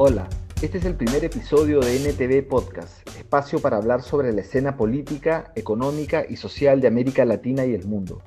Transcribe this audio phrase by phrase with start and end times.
[0.00, 0.28] Hola,
[0.62, 5.50] este es el primer episodio de NTV Podcast, espacio para hablar sobre la escena política,
[5.56, 8.22] económica y social de América Latina y el mundo.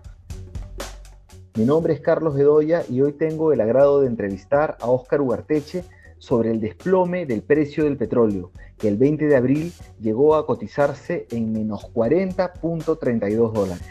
[1.55, 5.85] Mi nombre es Carlos Bedoya y hoy tengo el agrado de entrevistar a Óscar Ugarteche
[6.17, 11.25] sobre el desplome del precio del petróleo, que el 20 de abril llegó a cotizarse
[11.31, 13.87] en menos 40.32 dólares.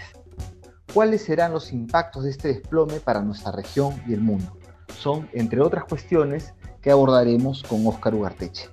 [0.92, 4.54] ¿Cuáles serán los impactos de este desplome para nuestra región y el mundo?
[4.98, 8.68] Son, entre otras cuestiones, que abordaremos con Óscar Ugarteche.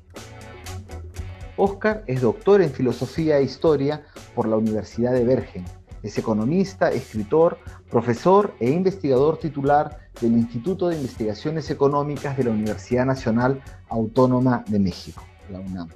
[1.58, 4.04] Óscar es doctor en Filosofía e Historia
[4.36, 5.66] por la Universidad de Bergen.
[6.04, 7.58] Es economista, escritor,
[7.90, 14.80] profesor e investigador titular del Instituto de Investigaciones Económicas de la Universidad Nacional Autónoma de
[14.80, 15.90] México, la UNAM.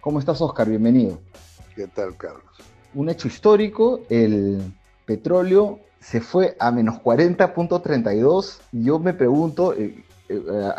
[0.00, 0.68] ¿Cómo estás, Óscar?
[0.68, 1.20] Bienvenido.
[1.76, 2.44] ¿Qué tal, Carlos?
[2.94, 4.74] Un hecho histórico, el
[5.04, 10.04] petróleo se fue a menos 40.32 y yo me pregunto, eh,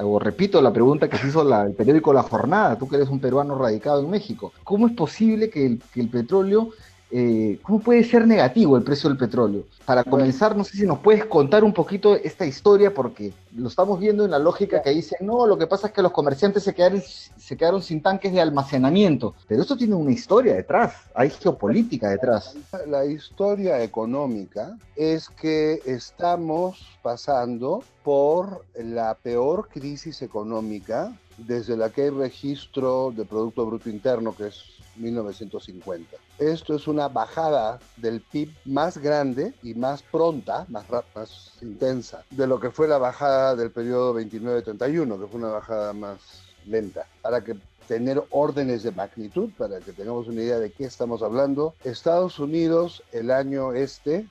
[0.04, 3.20] o repito la pregunta que se hizo el periódico La Jornada, tú que eres un
[3.20, 6.70] peruano radicado en México, ¿cómo es posible que el, petróleo,
[7.12, 9.66] eh, cómo puede ser negativo el precio del petróleo?
[9.86, 14.00] Para comenzar, no sé si nos puedes contar un poquito esta historia, porque lo estamos
[14.00, 16.74] viendo en la lógica que dice, no, lo que pasa es que los comerciantes se
[16.74, 22.10] quedaron, se quedaron sin tanques de almacenamiento, pero esto tiene una historia detrás, hay geopolítica
[22.10, 22.56] detrás.
[22.88, 31.12] La historia económica es que estamos pasando por la peor crisis económica
[31.48, 34.64] desde la que hay registro de Producto Bruto Interno, que es
[34.96, 36.18] 1950.
[36.40, 42.48] Esto es una bajada del PIB más grande y más pronta, más, más intensa, de
[42.48, 46.18] lo que fue la bajada del periodo 29-31, que fue una bajada más
[46.66, 47.06] lenta.
[47.22, 47.56] Para que
[47.88, 53.04] tener órdenes de magnitud, para que tengamos una idea de qué estamos hablando, Estados Unidos
[53.12, 54.28] el año este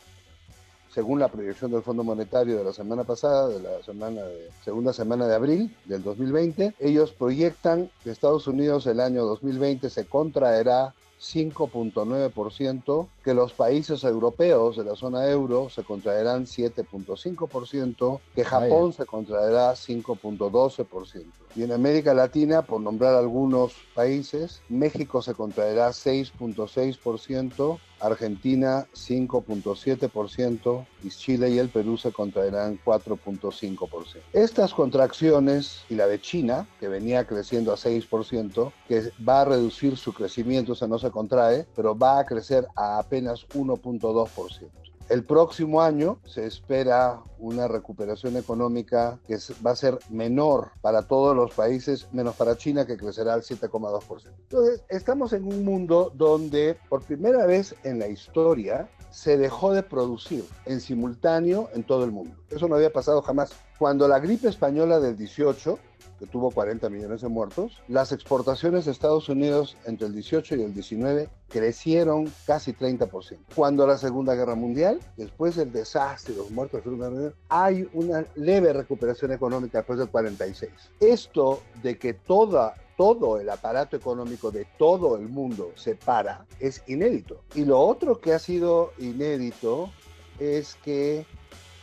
[0.92, 4.92] según la proyección del Fondo Monetario de la semana pasada, de la semana de, segunda
[4.92, 10.94] semana de abril del 2020, ellos proyectan que Estados Unidos el año 2020 se contraerá
[11.20, 19.04] 5.9%, que los países europeos de la zona euro se contraerán 7.5%, que Japón se
[19.04, 21.26] contraerá 5.12%.
[21.56, 31.08] Y en América Latina, por nombrar algunos países, México se contraerá 6.6%, Argentina 5.7% y
[31.10, 34.20] Chile y el Perú se contraerán 4.5%.
[34.32, 39.96] Estas contracciones y la de China, que venía creciendo a 6%, que va a reducir
[39.96, 44.89] su crecimiento, o sea, no se contrae, pero va a crecer a apenas 1.2%.
[45.10, 51.34] El próximo año se espera una recuperación económica que va a ser menor para todos
[51.34, 54.30] los países, menos para China, que crecerá al 7,2%.
[54.42, 59.82] Entonces, estamos en un mundo donde por primera vez en la historia se dejó de
[59.82, 62.36] producir en simultáneo en todo el mundo.
[62.48, 63.50] Eso no había pasado jamás.
[63.80, 65.76] Cuando la gripe española del 18
[66.20, 70.62] que tuvo 40 millones de muertos, las exportaciones de Estados Unidos entre el 18 y
[70.62, 73.38] el 19 crecieron casi 30%.
[73.56, 77.34] Cuando la Segunda Guerra Mundial, después del desastre, los muertos de la Segunda Guerra Mundial,
[77.48, 80.70] hay una leve recuperación económica después del 46.
[81.00, 86.82] Esto de que toda todo el aparato económico de todo el mundo se para es
[86.86, 87.40] inédito.
[87.54, 89.90] Y lo otro que ha sido inédito
[90.38, 91.24] es que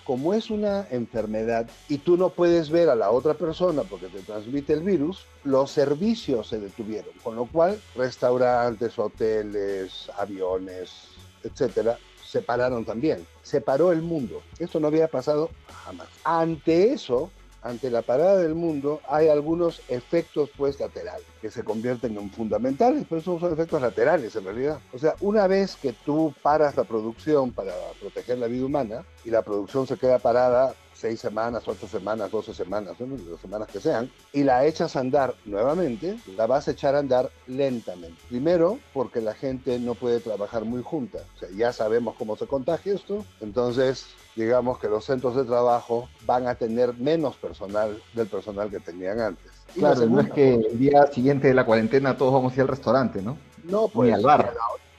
[0.07, 4.21] como es una enfermedad y tú no puedes ver a la otra persona porque te
[4.21, 11.09] transmite el virus, los servicios se detuvieron, con lo cual restaurantes, hoteles, aviones,
[11.43, 13.27] etcétera, se pararon también.
[13.43, 14.41] Se paró el mundo.
[14.59, 15.49] Esto no había pasado
[15.83, 16.07] jamás.
[16.23, 17.29] Ante eso,
[17.67, 23.05] ante la parada del mundo, hay algunos efectos pues laterales que se convierten en fundamentales,
[23.07, 24.79] pero esos son efectos laterales en realidad.
[24.93, 29.31] O sea, una vez que tú paras la producción para proteger la vida humana y
[29.31, 34.09] la producción se queda parada seis semanas, ocho semanas, doce semanas, las semanas que sean,
[34.33, 38.19] y la echas a andar nuevamente, la vas a echar a andar lentamente.
[38.29, 41.19] Primero, porque la gente no puede trabajar muy junta.
[41.35, 46.07] O sea, ya sabemos cómo se contagia esto, entonces digamos que los centros de trabajo
[46.25, 49.51] van a tener menos personal del personal que tenían antes.
[49.73, 52.67] claro, no es que el día siguiente de la cuarentena todos vamos a ir al
[52.67, 53.37] restaurante, ¿no?
[53.63, 54.09] No, pues.
[54.09, 54.53] Ni al bar.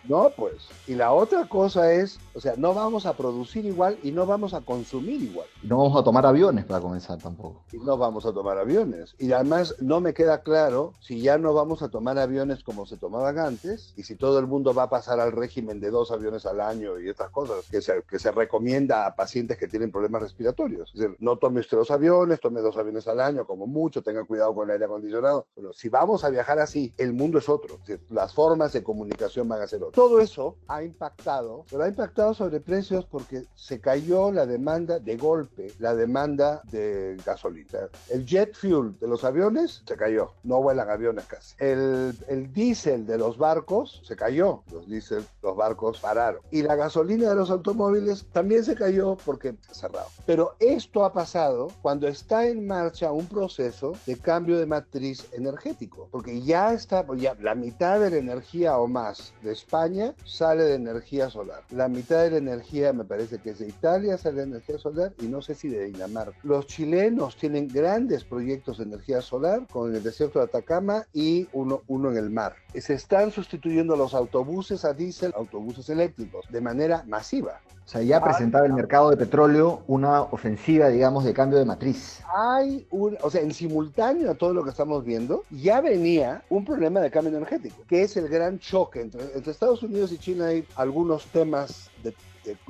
[0.08, 0.54] No, pues.
[0.86, 4.54] Y la otra cosa es, o sea, no vamos a producir igual y no vamos
[4.54, 5.46] a consumir igual.
[5.62, 7.62] No vamos a tomar aviones para comenzar tampoco.
[7.72, 9.14] Y no vamos a tomar aviones.
[9.18, 12.96] Y además no me queda claro si ya no vamos a tomar aviones como se
[12.96, 16.46] tomaban antes y si todo el mundo va a pasar al régimen de dos aviones
[16.46, 20.22] al año y estas cosas que se, que se recomienda a pacientes que tienen problemas
[20.22, 20.90] respiratorios.
[20.94, 24.24] Es decir, no tome usted dos aviones, tome dos aviones al año como mucho, tenga
[24.24, 25.46] cuidado con el aire acondicionado.
[25.54, 27.78] Pero si vamos a viajar así, el mundo es otro.
[28.08, 29.97] las formas de comunicación van a ser otras.
[29.98, 35.16] Todo eso ha impactado, pero ha impactado sobre precios porque se cayó la demanda de
[35.16, 37.88] golpe, la demanda de gasolina.
[38.08, 41.56] El jet fuel de los aviones se cayó, no vuelan aviones casi.
[41.58, 46.42] El, el diésel de los barcos se cayó, los diésel, los barcos pararon.
[46.52, 50.06] Y la gasolina de los automóviles también se cayó porque cerrado.
[50.26, 56.06] Pero esto ha pasado cuando está en marcha un proceso de cambio de matriz energético,
[56.12, 59.87] porque ya está, ya la mitad de la energía o más de España
[60.24, 61.62] sale de energía solar.
[61.70, 65.12] La mitad de la energía me parece que es de Italia, sale de energía solar
[65.20, 66.38] y no sé si de Dinamarca.
[66.42, 71.82] Los chilenos tienen grandes proyectos de energía solar con el desierto de Atacama y uno,
[71.86, 72.54] uno en el mar.
[72.74, 77.60] Se están sustituyendo los autobuses a diésel, autobuses eléctricos, de manera masiva.
[77.88, 82.20] O sea, ya presentaba el mercado de petróleo una ofensiva, digamos, de cambio de matriz.
[82.36, 86.66] Hay un, o sea, en simultáneo a todo lo que estamos viendo, ya venía un
[86.66, 90.48] problema de cambio energético, que es el gran choque entre, entre Estados Unidos y China.
[90.48, 92.12] Hay algunos temas de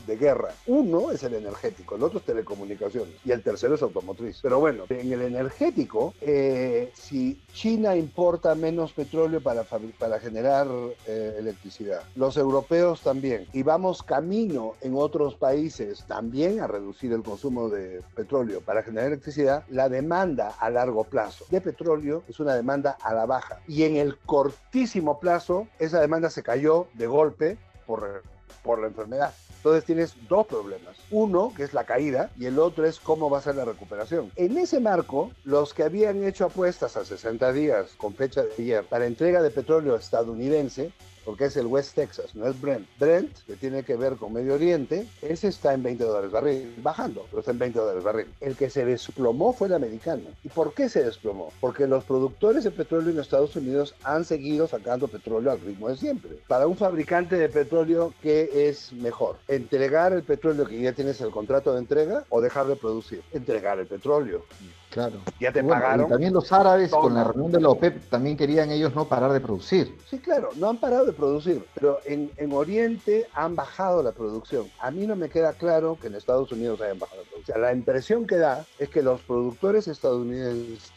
[0.06, 0.48] de, guerra.
[0.66, 4.40] Uno es el energético, el otro es telecomunicaciones y el tercero es automotriz.
[4.42, 9.64] Pero bueno, en el energético, eh, si China importa menos petróleo para,
[9.98, 10.66] para generar
[11.06, 17.22] eh, electricidad, los europeos también, y vamos camino en otros países también a reducir el
[17.22, 22.54] consumo de petróleo para generar electricidad, la demanda a largo plazo de petróleo es una
[22.54, 23.60] demanda a la baja.
[23.66, 28.22] Y en el cortísimo plazo, esa demanda se cayó de golpe por,
[28.62, 29.32] por la enfermedad.
[29.58, 30.96] Entonces tienes dos problemas.
[31.10, 34.30] Uno, que es la caída, y el otro es cómo va a ser la recuperación.
[34.36, 38.84] En ese marco, los que habían hecho apuestas a 60 días con fecha de ayer
[38.84, 40.92] para entrega de petróleo estadounidense,
[41.24, 42.86] porque es el West Texas, no es Brent.
[42.98, 47.26] Brent, que tiene que ver con Medio Oriente, ese está en 20 dólares barril, bajando,
[47.30, 48.26] pero está en 20 dólares barril.
[48.40, 50.24] El que se desplomó fue el americano.
[50.42, 51.52] ¿Y por qué se desplomó?
[51.60, 55.96] Porque los productores de petróleo en Estados Unidos han seguido sacando petróleo al ritmo de
[55.96, 56.38] siempre.
[56.46, 59.36] Para un fabricante de petróleo, ¿qué es mejor?
[59.48, 63.22] ¿Entregar el petróleo que ya tienes el contrato de entrega o dejar de producir?
[63.32, 64.44] Entregar el petróleo.
[64.90, 65.20] Claro.
[65.38, 66.08] Ya te bueno, pagaron.
[66.08, 69.40] también los árabes con la reunión de la OPEP también querían ellos no parar de
[69.40, 69.94] producir.
[70.08, 74.66] Sí, claro, no han parado de producir, pero en, en, Oriente han bajado la producción.
[74.80, 77.17] A mí no me queda claro que en Estados Unidos hayan bajado.
[77.42, 80.92] O sea, la impresión que da es que los productores estadounidenses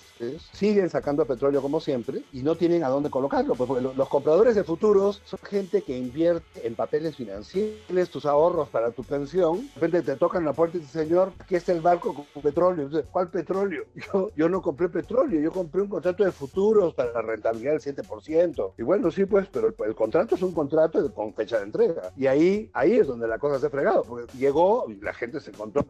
[0.53, 4.55] siguen sacando petróleo como siempre y no tienen a dónde colocarlo, pues porque los compradores
[4.55, 9.73] de futuros son gente que invierte en papeles financieros, tus ahorros para tu pensión, de
[9.75, 12.89] repente te tocan la puerta y dicen, señor, aquí está el barco con petróleo.
[13.11, 13.85] ¿cuál petróleo?
[14.13, 18.73] Yo, yo no compré petróleo, yo compré un contrato de futuros para rentabilidad del 7%.
[18.77, 22.11] Y bueno, sí, pues, pero el, el contrato es un contrato con fecha de entrega.
[22.17, 25.39] Y ahí, ahí es donde la cosa se ha fregado, porque llegó y la gente
[25.39, 25.85] se encontró,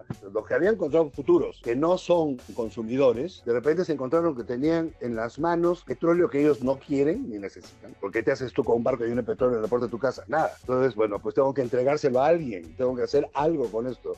[0.45, 5.15] que habían encontrado futuros que no son consumidores, de repente se encontraron que tenían en
[5.15, 7.93] las manos petróleo que ellos no quieren ni necesitan.
[7.99, 9.91] ¿Por qué te haces tú con un barco y un petróleo en la puerta de
[9.91, 10.23] tu casa?
[10.27, 10.51] Nada.
[10.61, 14.15] Entonces, bueno, pues tengo que entregárselo a alguien, tengo que hacer algo con esto.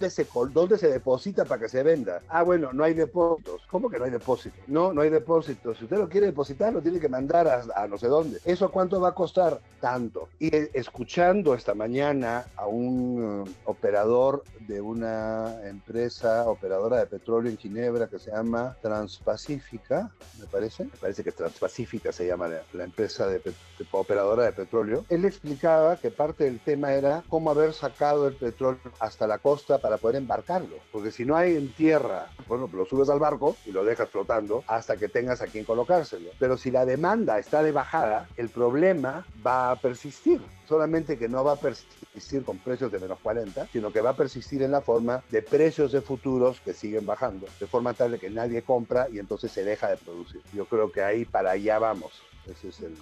[0.54, 2.22] ¿Dónde se, deposita para que se venda?
[2.30, 3.62] Ah, bueno, no hay depósitos.
[3.70, 4.56] ¿Cómo que no hay depósito?
[4.68, 5.78] No, no hay depósitos.
[5.78, 8.40] Si usted lo quiere depositar, lo tiene que mandar a, no sé dónde.
[8.46, 9.60] ¿Eso cuánto va a costar?
[9.80, 10.30] Tanto.
[10.40, 17.51] Y eh, escuchando esta mañana a un uh, operador de una empresa operadora de petróleo
[17.51, 22.62] en Ginebra que se llama Transpacífica, me parece, me parece que Transpacífica se llama la,
[22.74, 23.54] la empresa de, de,
[23.92, 28.80] operadora de petróleo, él explicaba que parte del tema era cómo haber sacado el petróleo
[29.00, 33.10] hasta la costa para poder embarcarlo, porque si no hay en tierra, bueno, lo subes
[33.10, 36.86] al barco y lo dejas flotando hasta que tengas a quien colocárselo, pero si la
[36.86, 42.43] demanda está de bajada, el problema va a persistir, solamente que no va a persistir
[42.43, 45.91] con precios de menos 40, sino que va a persistir en la forma de precios
[45.91, 49.63] de futuros que siguen bajando, de forma tal de que nadie compra y entonces se
[49.63, 50.41] deja de producir.
[50.53, 52.22] Yo creo que ahí para allá vamos.
[52.45, 52.95] Ese es el...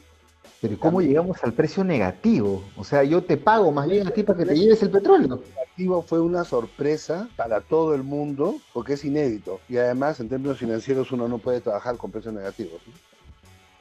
[0.62, 2.64] Pero ¿cómo llegamos al precio negativo?
[2.78, 5.36] O sea, yo te pago más bien a ti para que te lleves el petróleo.
[5.44, 9.60] El negativo fue una sorpresa para todo el mundo porque es inédito.
[9.68, 12.82] Y además, en términos financieros, uno no puede trabajar con precios negativos.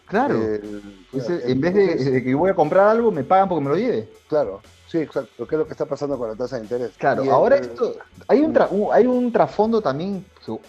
[0.07, 0.43] Claro.
[0.43, 0.61] Eh,
[1.13, 3.77] Entonces, en vez de, de, que voy a comprar algo, me pagan porque me lo
[3.77, 4.09] lleve.
[4.29, 4.61] Claro.
[4.91, 5.47] Sí, exacto.
[5.47, 6.91] ¿Qué es lo que está pasando con la tasa de interés?
[6.99, 7.95] Claro, ahora esto,
[8.27, 10.27] hay un, tra hay un trasfondo también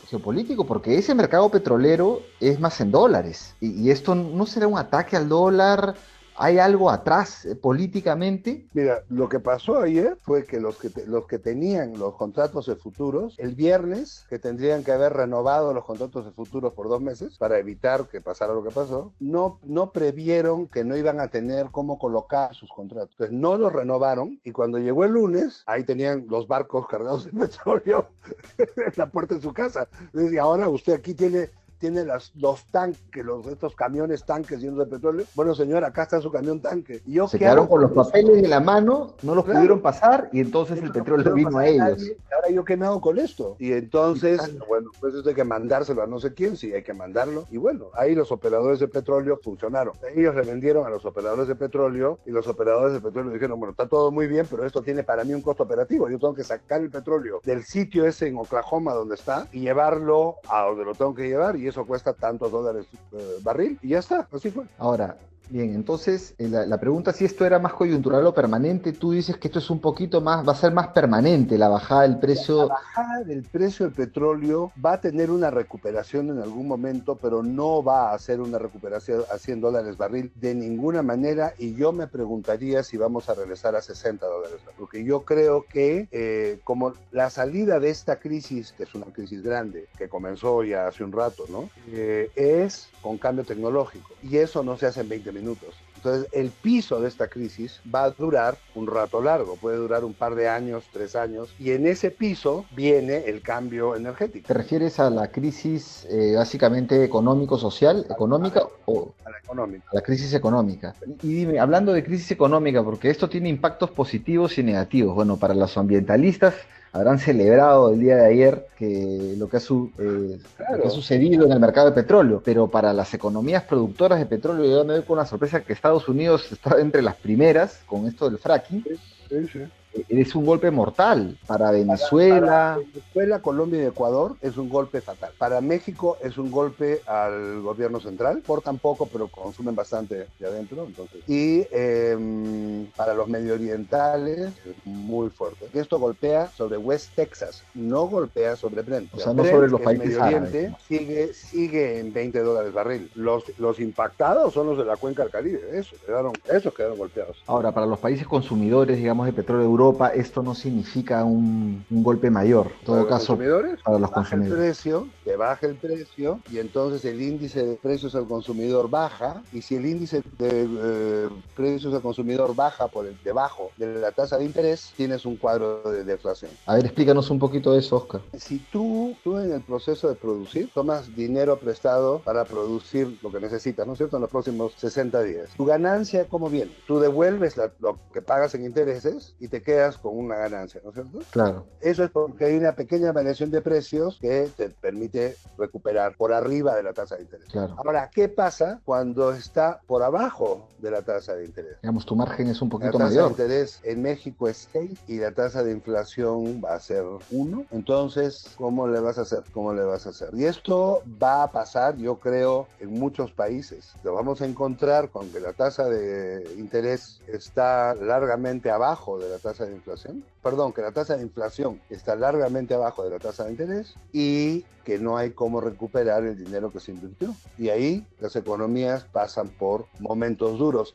[0.10, 4.78] geopolítico porque ese mercado petrolero es más en dólares y, y esto no será un
[4.78, 5.96] ataque al dólar.
[6.44, 8.66] ¿Hay algo atrás eh, políticamente?
[8.74, 12.66] Mira, lo que pasó ayer fue que los que, te, los que tenían los contratos
[12.66, 17.00] de futuros, el viernes, que tendrían que haber renovado los contratos de futuros por dos
[17.00, 21.28] meses para evitar que pasara lo que pasó, no, no previeron que no iban a
[21.28, 23.12] tener cómo colocar sus contratos.
[23.12, 27.34] Entonces no los renovaron y cuando llegó el lunes, ahí tenían los barcos cargados de
[27.34, 28.08] petróleo
[28.58, 29.88] en la puerta de su casa.
[30.12, 34.86] Y ahora usted aquí tiene tiene las, los tanques, los, estos camiones tanques llenos de
[34.86, 35.26] petróleo.
[35.36, 37.02] Bueno, señor, acá está su camión tanque.
[37.06, 40.40] ¿Y yo Se quedaron con los papeles en la mano, no los pudieron pasar y
[40.40, 42.12] entonces el petróleo vino a ellos.
[42.34, 43.56] ahora yo qué me hago con esto.
[43.60, 46.94] Y entonces, bueno, pues esto hay que mandárselo a no sé quién, sí, hay que
[46.94, 47.48] mandarlo.
[47.50, 49.96] Y bueno, ahí los operadores de petróleo funcionaron.
[50.16, 53.72] Ellos le vendieron a los operadores de petróleo y los operadores de petróleo dijeron, bueno,
[53.72, 56.08] está todo muy bien, pero esto tiene para mí un costo operativo.
[56.10, 60.36] Yo tengo que sacar el petróleo del sitio ese en Oklahoma donde está y llevarlo
[60.48, 64.00] a donde lo tengo que llevar y eso cuesta tantos dólares eh, barril y ya
[64.00, 64.66] está, así fue.
[64.78, 65.18] Ahora,
[65.51, 69.50] Bien, entonces eh, la, pregunta si esto era más coyuntural o permanente, tú dices que
[69.50, 72.67] esto es un poquito más, va a ser más permanente la bajada del precio.
[72.67, 77.43] La bajada del precio del petróleo va a tener una recuperación en algún momento, pero
[77.43, 81.91] no va a ser una recuperación a 100 dólares barril de ninguna manera y yo
[81.91, 86.93] me preguntaría si vamos a regresar a 60 dólares, porque yo creo que eh, como
[87.12, 91.12] la salida de esta crisis, que es una crisis grande, que comenzó ya hace un
[91.12, 91.70] rato, ¿no?
[91.91, 95.76] Eh, es con cambio tecnológico y eso no se hace en 20 minutos minutos.
[96.04, 100.16] Entonces, el piso de esta crisis va a durar un rato largo, puede durar un
[100.16, 104.48] par de años, tres años, y en ese piso viene el cambio energético.
[104.48, 109.86] ¿Te refieres a la crisis eh, básicamente económico-social, económica o económica?
[109.92, 110.96] La crisis económica.
[111.24, 115.16] Y dime, hablando de crisis económica, porque esto tiene impactos positivos y negativos.
[115.16, 116.56] Bueno, para los ambientalistas,
[116.94, 120.40] habrán celebrado el día de ayer que lo que, ha eh,
[120.86, 124.86] ha sucedido en el mercado de petróleo, pero para las economías productoras de petróleo yo
[124.86, 128.40] me doy con una sorpresa que Estados Unidos está entre las primeras con esto del
[128.40, 128.84] fracking.
[129.30, 129.62] Sí, sí
[129.94, 132.78] es un golpe mortal para Venezuela.
[132.78, 135.32] Venezuela, Colombia y Ecuador es un golpe fatal.
[135.38, 138.42] Para México es un golpe al gobierno central.
[138.46, 140.86] Portan poco, pero consumen bastante de adentro.
[140.86, 141.22] Entonces.
[141.28, 145.68] Y em, para los medio orientales es muy fuerte.
[145.74, 149.14] Esto golpea sobre West Texas, no golpea sobre Brent.
[149.14, 153.12] O sea, no sobre los países Medio Oriente sigue, sigue en 20 dólares barril.
[153.16, 155.62] Los, los impactados son los de la cuenca del Caribe.
[155.74, 157.38] Eso, quedaron, esos quedaron golpeados.
[157.48, 162.30] Ahora, para los países consumidores, digamos, de petróleo de Europa, esto no significa un, golpe
[162.30, 162.68] mayor.
[162.80, 164.60] En todo caso, para los consumidores.
[164.60, 169.42] El precio, que baja el precio y entonces el índice de precios al consumidor baja
[169.54, 174.12] y si el índice de eh, precios al consumidor baja por el debajo de la
[174.12, 176.51] tasa de interés, tienes un cuadro de deflación.
[176.66, 178.22] A ver, explícanos un poquito de eso, Oscar.
[178.38, 183.40] Si tú, tú en el proceso de producir, tomas dinero prestado para producir lo que
[183.40, 185.50] necesitas, ¿no es cierto?, en los próximos 60 días.
[185.58, 186.72] Tu ganancia, ¿cómo viene?
[186.88, 190.96] Tú devuelves lo que pagas en intereses y te queda con una ganancia, ¿no es
[190.96, 191.20] cierto?
[191.32, 191.66] Claro.
[191.82, 196.75] Eso es porque hay una pequeña variación de precios que te permite recuperar por arriba
[196.75, 197.48] de la tasa de interés.
[197.50, 197.75] Claro.
[197.78, 201.78] Ahora, ¿qué pasa cuando está por abajo de la tasa de interés?
[201.82, 203.01] Digamos, tu margen es un poquito mayor.
[203.01, 206.80] La tasa de interés en México es 6 y la tasa de inflación va a
[206.80, 207.65] ser 1.
[207.72, 209.44] Entonces, ¿cómo le vas a hacer?
[209.53, 210.30] ¿Cómo le vas a hacer?
[210.34, 213.94] Y esto va a pasar, yo creo, en muchos países.
[214.03, 219.38] Lo vamos a encontrar con que la tasa de interés está largamente abajo de la
[219.38, 223.46] tasa de inflación, perdón, que la tasa de inflación está largamente abajo de la tasa
[223.46, 227.36] de interés y que no hay cómo recuperar el dinero que se invirtió.
[227.58, 230.94] Y ahí las economías pasan por momentos duros.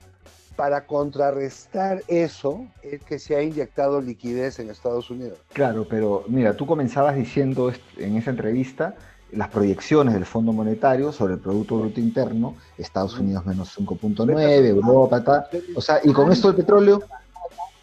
[0.56, 5.38] Para contrarrestar eso es que se ha inyectado liquidez en Estados Unidos.
[5.52, 8.94] Claro, pero mira, tú comenzabas diciendo en esa entrevista
[9.32, 15.22] las proyecciones del Fondo Monetario sobre el Producto Bruto Interno, Estados Unidos menos 5.9, Europa,
[15.22, 15.46] tal.
[15.74, 17.02] O sea, y con esto el petróleo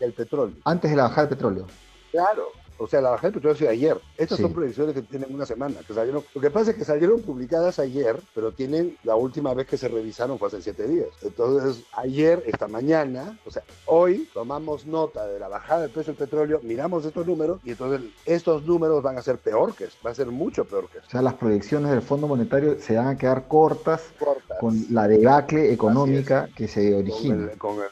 [0.03, 0.55] el petróleo.
[0.65, 1.67] Antes de la bajada del petróleo.
[2.11, 2.47] Claro.
[2.77, 4.01] O sea, la bajada del petróleo ha sido ayer.
[4.17, 5.75] Estas son predicciones que tienen una semana.
[5.87, 9.67] Que salieron, lo que pasa es que salieron publicadas ayer, pero tienen la última vez
[9.67, 11.07] que se revisaron fue hace siete días.
[11.21, 16.19] Entonces, ayer, esta mañana, o sea, hoy tomamos nota de la bajada del precio del
[16.19, 20.15] petróleo, miramos estos números y entonces estos números van a ser peor que va a
[20.15, 23.47] ser mucho peor que O sea, las proyecciones del Fondo Monetario se van a quedar
[23.47, 24.13] cortas,
[24.59, 27.51] con la debacle económica que se origina.
[27.57, 27.89] Con el,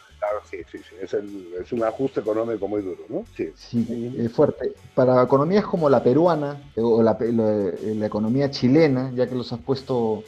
[0.50, 0.95] sí, sí, sí.
[1.01, 3.25] Es, un ajuste económico muy duro, ¿no?
[3.36, 3.51] Sí.
[3.55, 4.74] sí es fuerte.
[4.95, 9.60] Para economías como la peruana eh, o la, la, economía chilena, ya que los has
[9.60, 10.24] puesto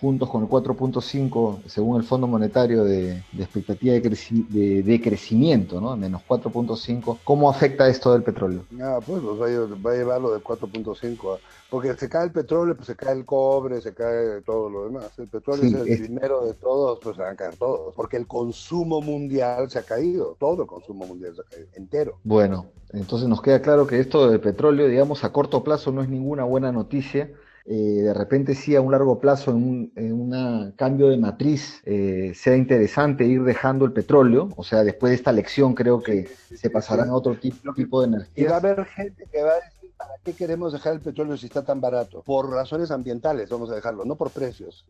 [0.00, 5.96] juntos con el 4.5 según el Fondo Monetario de, expectativa de, de, crecimiento, ¿no?
[5.96, 7.18] Menos 4.5.
[7.24, 8.64] ¿Cómo afecta esto del petróleo?
[8.80, 11.38] Ah, pues, va, a, va a llevarlo de 4.5
[11.70, 15.10] porque se cae el petróleo, pues se cae el cobre, se cae todo lo demás.
[15.18, 17.94] El petróleo es el dinero de todos, pues se van a caer todos.
[17.94, 22.18] Porque el consumo mundial se ha caído, todo el consumo mundial se ha caído, entero.
[22.22, 26.08] Bueno, entonces nos queda claro que esto del petróleo, digamos, a corto plazo no es
[26.08, 27.30] ninguna buena noticia
[27.68, 32.56] eh, de repente sí a un largo plazo en un cambio de matriz eh, sea
[32.56, 37.08] interesante ir dejando el petróleo, o sea, después de esta lección creo que se pasarán
[37.10, 38.44] a otro tipo, tipo de energía.
[38.44, 41.36] Y va a haber gente que va a decir ¿para qué queremos dejar el petróleo
[41.36, 42.22] si está tan barato?
[42.22, 44.86] Por razones ambientales, vamos a dejarlo, no por precios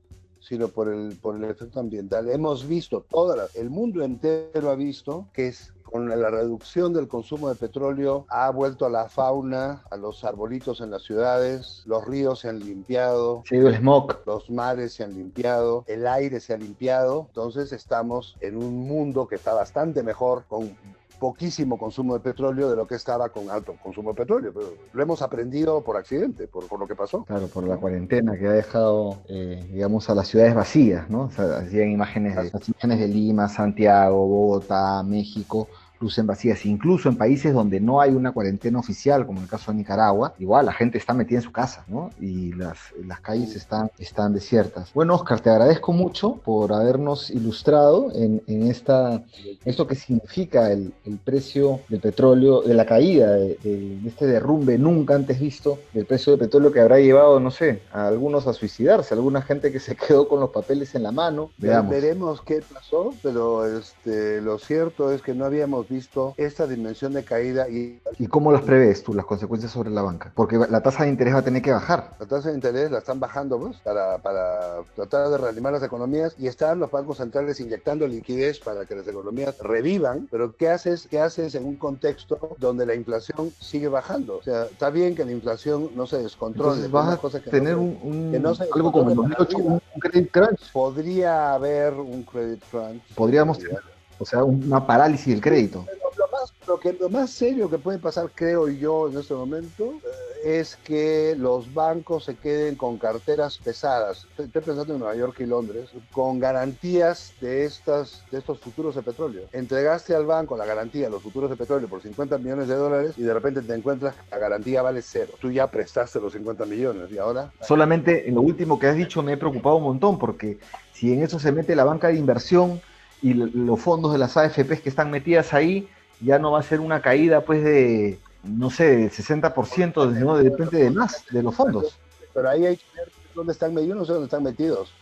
[0.47, 2.31] sino por el, por el efecto ambiental.
[2.31, 7.49] Hemos visto, toda el mundo entero ha visto que es, con la reducción del consumo
[7.49, 12.41] de petróleo ha vuelto a la fauna, a los arbolitos en las ciudades, los ríos
[12.41, 14.19] se han limpiado, sí, el smog.
[14.27, 19.27] los mares se han limpiado, el aire se ha limpiado, entonces estamos en un mundo
[19.27, 20.77] que está bastante mejor, con
[21.19, 24.53] poquísimo consumo de petróleo de lo que estaba con alto consumo de petróleo.
[24.55, 27.25] Pero lo hemos aprendido por accidente, por, por lo que pasó.
[27.25, 31.23] Claro, por la cuarentena que ha dejado, eh, digamos, a las ciudades vacías, ¿no?
[31.23, 35.69] O sea, hacían imágenes de, las imágenes de Lima, Santiago, Bogotá, México,
[36.01, 36.65] lucen vacías.
[36.67, 40.35] Incluso en países donde no hay una cuarentena oficial, como en el caso de Nicaragua,
[40.39, 42.11] igual la gente está metida en su casa, ¿no?
[42.21, 44.93] Y las, las calles están, están desiertas.
[44.93, 49.23] Bueno, Oscar, te agradezco mucho por habernos ilustrado en, en esta,
[49.65, 54.79] esto que significa el, el, precio del petróleo, de la caída de, de, este derrumbe
[54.79, 58.53] nunca antes visto del precio del petróleo que habrá llevado, no sé, a algunos a
[58.53, 61.51] suicidarse, a alguna gente que se quedó con los papeles en la mano.
[61.59, 61.91] Veamos.
[61.91, 67.25] Veremos qué pasó, pero este, lo cierto es que no habíamos visto esta dimensión de
[67.25, 67.69] caída.
[67.69, 70.33] ¿Y, ¿Y cómo las prevés tú, las consecuencias sobre la banca?
[70.35, 72.17] Porque la tasa de interés va a tener que bajar.
[72.19, 76.35] La tasa de interés la están bajando pues, para, para tratar de reanimar las economías
[76.39, 80.29] y están los bancos centrales inyectando liquidez para que las economías revivan.
[80.31, 84.39] Pero ¿qué haces, qué haces en un contexto donde la inflación sigue bajando?
[84.39, 86.85] O sea, está bien que la inflación no se descontrole.
[86.85, 90.31] Entonces vas a tener no un, un no se algo como en 2008, un credit
[90.31, 90.73] crunch.
[90.73, 93.03] Podría haber un credit crunch.
[93.15, 95.87] Podríamos tener o sea, una parálisis del crédito.
[96.17, 99.85] Lo más, lo, que, lo más serio que puede pasar, creo yo, en este momento,
[99.85, 104.27] eh, es que los bancos se queden con carteras pesadas.
[104.39, 109.03] Estoy, pensando en Nueva York y Londres, con garantías de, estas, de estos futuros de
[109.03, 109.49] petróleo.
[109.53, 113.15] Entregaste al banco la garantía de los futuros de petróleo por 50 millones de dólares
[113.17, 115.33] y de repente te encuentras que la garantía vale cero.
[115.41, 117.53] Tú ya prestaste los 50 millones y ahora...
[117.61, 120.59] Solamente en lo último que has dicho me he preocupado un montón porque
[120.93, 122.81] si en eso se mete la banca de inversión
[123.23, 125.89] y los fondos de las AFPs que están metidas ahí,
[126.21, 130.79] ya no va a ser una caída pues de, no sé, del 60%, no, depende
[130.79, 131.99] de más, de los fondos.
[132.33, 134.93] Pero ahí hay que ver dónde están metidos, no sé dónde están metidos,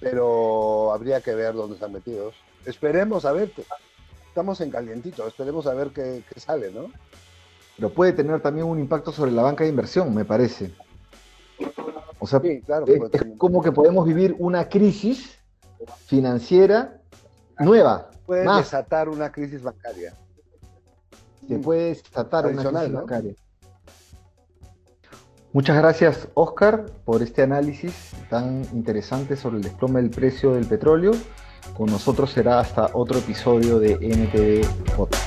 [0.00, 2.34] pero habría que ver dónde están metidos.
[2.64, 3.52] Esperemos a ver,
[4.28, 6.90] estamos en calientito, esperemos a ver qué, qué sale, ¿no?
[7.76, 10.72] Pero puede tener también un impacto sobre la banca de inversión, me parece.
[12.18, 15.38] O sea, sí, claro, es, es como que podemos vivir una crisis
[16.06, 17.00] financiera
[17.58, 18.10] nueva.
[18.24, 18.64] Puede más.
[18.64, 20.14] desatar una crisis bancaria.
[21.48, 22.98] Se puede desatar una crisis ¿no?
[23.00, 23.34] bancaria.
[25.52, 31.12] Muchas gracias, Oscar, por este análisis tan interesante sobre el desplome del precio del petróleo.
[31.76, 35.25] Con nosotros será hasta otro episodio de NTD Podcast.